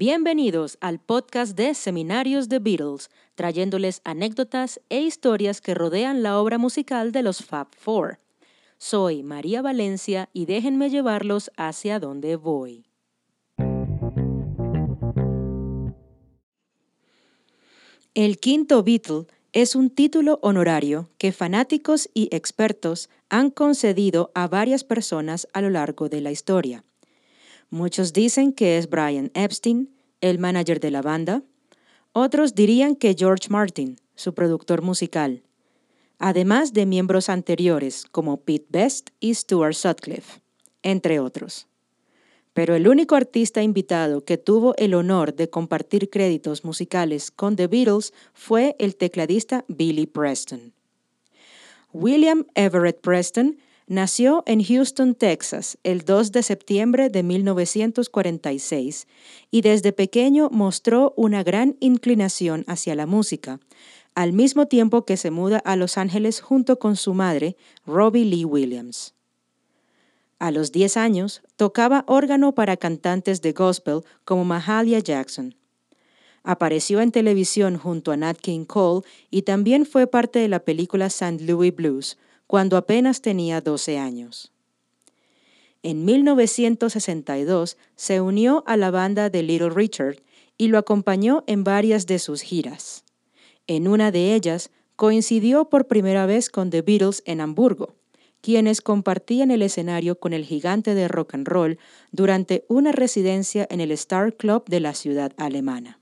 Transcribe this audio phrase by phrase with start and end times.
[0.00, 6.56] Bienvenidos al podcast de Seminarios de Beatles, trayéndoles anécdotas e historias que rodean la obra
[6.56, 8.18] musical de los Fab Four.
[8.78, 12.86] Soy María Valencia y déjenme llevarlos hacia donde voy.
[18.14, 24.82] El quinto Beatle es un título honorario que fanáticos y expertos han concedido a varias
[24.82, 26.84] personas a lo largo de la historia.
[27.70, 31.44] Muchos dicen que es Brian Epstein, el manager de la banda.
[32.12, 35.44] Otros dirían que George Martin, su productor musical.
[36.18, 40.40] Además de miembros anteriores como Pete Best y Stuart Sutcliffe,
[40.82, 41.68] entre otros.
[42.52, 47.68] Pero el único artista invitado que tuvo el honor de compartir créditos musicales con The
[47.68, 50.72] Beatles fue el tecladista Billy Preston.
[51.92, 53.58] William Everett Preston
[53.90, 59.08] Nació en Houston, Texas, el 2 de septiembre de 1946
[59.50, 63.58] y desde pequeño mostró una gran inclinación hacia la música,
[64.14, 68.44] al mismo tiempo que se muda a Los Ángeles junto con su madre, Robbie Lee
[68.44, 69.16] Williams.
[70.38, 75.56] A los 10 años, tocaba órgano para cantantes de gospel como Mahalia Jackson.
[76.44, 81.06] Apareció en televisión junto a Nat King Cole y también fue parte de la película
[81.06, 81.44] St.
[81.44, 82.16] Louis Blues,
[82.50, 84.50] cuando apenas tenía 12 años.
[85.84, 90.16] En 1962 se unió a la banda de Little Richard
[90.58, 93.04] y lo acompañó en varias de sus giras.
[93.68, 97.94] En una de ellas coincidió por primera vez con The Beatles en Hamburgo,
[98.40, 101.78] quienes compartían el escenario con el gigante de rock and roll
[102.10, 106.00] durante una residencia en el Star Club de la ciudad alemana.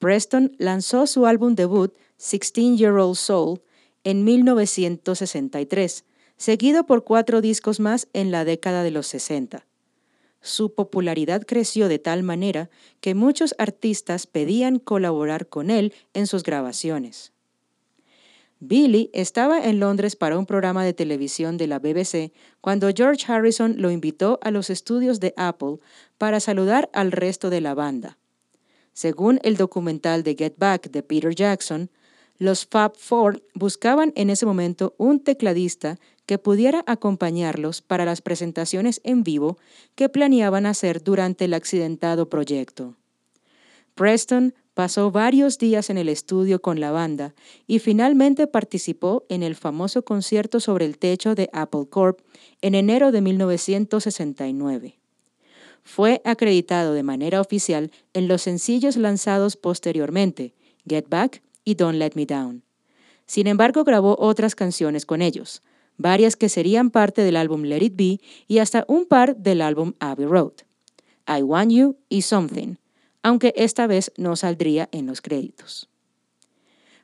[0.00, 3.62] Preston lanzó su álbum debut, Sixteen Year Old Soul,
[4.04, 6.04] en 1963,
[6.36, 9.66] seguido por cuatro discos más en la década de los 60.
[10.40, 16.42] Su popularidad creció de tal manera que muchos artistas pedían colaborar con él en sus
[16.42, 17.32] grabaciones.
[18.60, 23.76] Billy estaba en Londres para un programa de televisión de la BBC cuando George Harrison
[23.78, 25.78] lo invitó a los estudios de Apple
[26.18, 28.18] para saludar al resto de la banda.
[28.92, 31.88] Según el documental de Get Back de Peter Jackson,
[32.38, 39.00] los Fab Four buscaban en ese momento un tecladista que pudiera acompañarlos para las presentaciones
[39.02, 39.58] en vivo
[39.94, 42.94] que planeaban hacer durante el accidentado proyecto.
[43.94, 47.34] Preston pasó varios días en el estudio con la banda
[47.66, 52.20] y finalmente participó en el famoso concierto sobre el techo de Apple Corp
[52.62, 54.98] en enero de 1969.
[55.82, 60.54] Fue acreditado de manera oficial en los sencillos lanzados posteriormente,
[60.86, 62.62] Get Back y Don't Let Me Down.
[63.26, 65.62] Sin embargo, grabó otras canciones con ellos,
[65.98, 69.92] varias que serían parte del álbum Let It Be y hasta un par del álbum
[70.00, 70.54] Abbey Road,
[71.28, 72.76] I Want You y Something,
[73.22, 75.90] aunque esta vez no saldría en los créditos.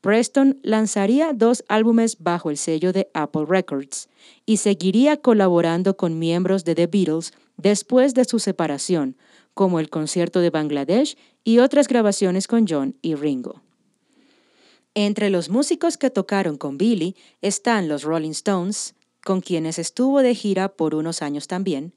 [0.00, 4.08] Preston lanzaría dos álbumes bajo el sello de Apple Records
[4.46, 9.18] y seguiría colaborando con miembros de The Beatles después de su separación,
[9.52, 13.65] como el concierto de Bangladesh y otras grabaciones con John y Ringo.
[14.98, 20.34] Entre los músicos que tocaron con Billy están los Rolling Stones, con quienes estuvo de
[20.34, 21.92] gira por unos años también,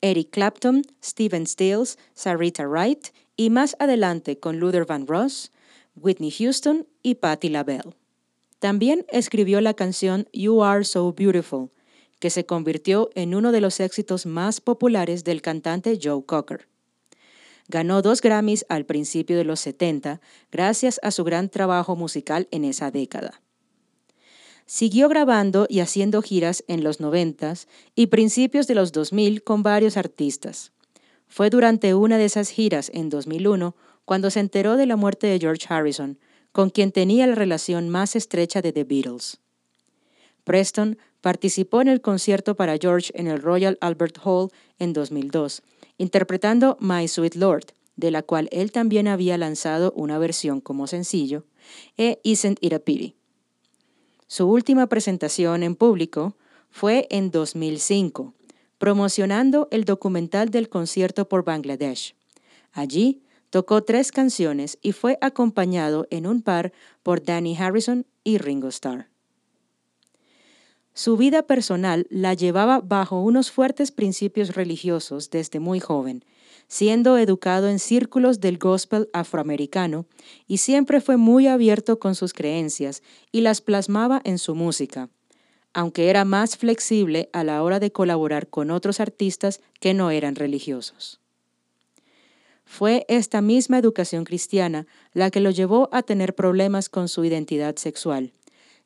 [0.00, 5.52] Eric Clapton, Stephen Stills, Sarita Wright y más adelante con Luther Van Ross,
[5.94, 7.94] Whitney Houston y Patti LaBelle.
[8.60, 11.68] También escribió la canción You Are So Beautiful,
[12.18, 16.66] que se convirtió en uno de los éxitos más populares del cantante Joe Cocker.
[17.68, 22.64] Ganó dos Grammys al principio de los 70 gracias a su gran trabajo musical en
[22.64, 23.42] esa década.
[24.64, 27.54] Siguió grabando y haciendo giras en los 90
[27.94, 30.72] y principios de los 2000 con varios artistas.
[31.26, 33.76] Fue durante una de esas giras en 2001
[34.06, 36.18] cuando se enteró de la muerte de George Harrison,
[36.52, 39.38] con quien tenía la relación más estrecha de The Beatles.
[40.44, 45.62] Preston participó en el concierto para George en el Royal Albert Hall en 2002
[45.98, 47.66] interpretando My Sweet Lord,
[47.96, 51.44] de la cual él también había lanzado una versión como sencillo,
[51.96, 53.16] e Isn't It a Pity.
[54.26, 56.36] Su última presentación en público
[56.70, 58.34] fue en 2005,
[58.78, 62.14] promocionando el documental del concierto por Bangladesh.
[62.72, 66.72] Allí tocó tres canciones y fue acompañado en un par
[67.02, 69.08] por Danny Harrison y Ringo Starr.
[70.98, 76.24] Su vida personal la llevaba bajo unos fuertes principios religiosos desde muy joven,
[76.66, 80.06] siendo educado en círculos del gospel afroamericano
[80.48, 85.08] y siempre fue muy abierto con sus creencias y las plasmaba en su música,
[85.72, 90.34] aunque era más flexible a la hora de colaborar con otros artistas que no eran
[90.34, 91.20] religiosos.
[92.64, 97.76] Fue esta misma educación cristiana la que lo llevó a tener problemas con su identidad
[97.76, 98.32] sexual,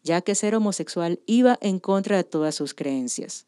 [0.03, 3.47] ya que ser homosexual iba en contra de todas sus creencias.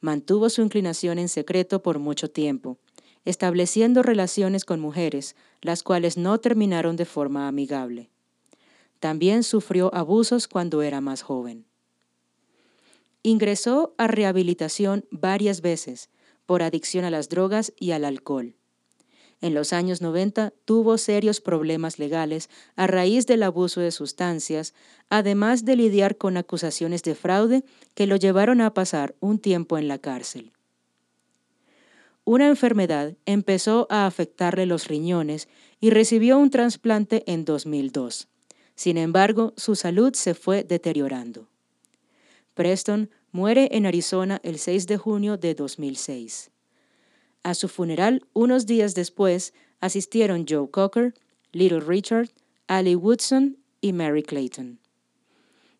[0.00, 2.78] Mantuvo su inclinación en secreto por mucho tiempo,
[3.24, 8.10] estableciendo relaciones con mujeres, las cuales no terminaron de forma amigable.
[9.00, 11.66] También sufrió abusos cuando era más joven.
[13.22, 16.10] Ingresó a rehabilitación varias veces
[16.46, 18.54] por adicción a las drogas y al alcohol.
[19.40, 24.74] En los años 90 tuvo serios problemas legales a raíz del abuso de sustancias,
[25.10, 29.88] además de lidiar con acusaciones de fraude que lo llevaron a pasar un tiempo en
[29.88, 30.52] la cárcel.
[32.24, 35.48] Una enfermedad empezó a afectarle los riñones
[35.80, 38.28] y recibió un trasplante en 2002.
[38.74, 41.48] Sin embargo, su salud se fue deteriorando.
[42.54, 46.50] Preston muere en Arizona el 6 de junio de 2006.
[47.46, 51.14] A su funeral, unos días después, asistieron Joe Cocker,
[51.52, 52.30] Little Richard,
[52.66, 54.80] Ali Woodson y Mary Clayton.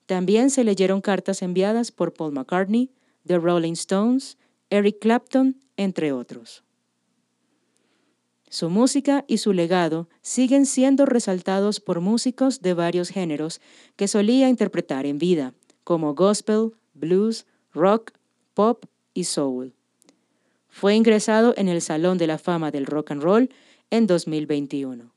[0.07, 2.93] También se leyeron cartas enviadas por Paul McCartney,
[3.27, 4.39] The Rolling Stones,
[4.71, 6.63] Eric Clapton, entre otros.
[8.49, 13.61] Su música y su legado siguen siendo resaltados por músicos de varios géneros
[13.97, 15.53] que solía interpretar en vida,
[15.83, 18.13] como gospel, blues, rock,
[18.55, 18.85] pop
[19.15, 19.76] y soul.
[20.79, 23.49] Fue ingresado en el Salón de la Fama del Rock and Roll
[23.89, 25.11] en 2021.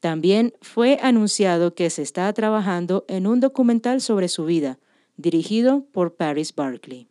[0.00, 4.80] También fue anunciado que se está trabajando en un documental sobre su vida,
[5.16, 7.06] dirigido por Paris Barkley.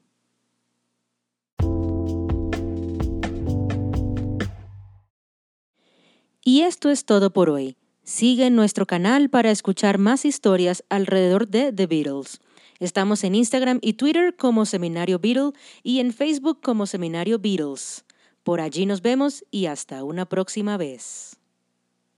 [6.44, 7.78] Y esto es todo por hoy.
[8.04, 12.42] Sigue nuestro canal para escuchar más historias alrededor de The Beatles.
[12.80, 15.52] Estamos en Instagram y Twitter como Seminario Beatle
[15.82, 18.06] y en Facebook como Seminario Beatles.
[18.44, 21.38] Por allí nos vemos y hasta una próxima vez.